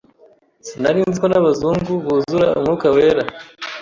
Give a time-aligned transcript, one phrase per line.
[0.67, 3.23] sinarinziko n’abazungu buzura umwuka wera